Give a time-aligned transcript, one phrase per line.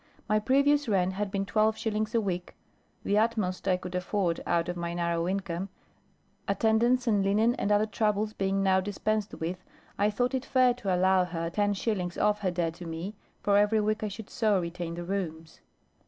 [0.27, 2.55] My previous rent had been twelve shillings a week,
[3.03, 5.69] the utmost I could afford out of my narrow income;
[6.47, 9.63] attendance, and linen, and other troubles being now dispensed with,
[9.99, 13.57] I thought it fair to allow her ten shillings off her debt to me, for
[13.57, 15.61] every week I should so retain the rooms.